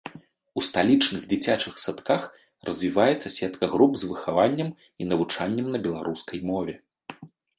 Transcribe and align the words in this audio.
У 0.59 0.61
сталічных 0.67 1.21
дзіцячых 1.33 1.75
садках 1.83 2.23
развіваецца 2.69 3.27
сетка 3.37 3.65
груп 3.75 3.93
з 4.03 4.09
выхаваннем 4.13 4.69
і 5.05 5.09
навучаннем 5.13 5.67
на 5.75 5.79
беларускай 5.89 6.39
мове. 6.51 6.73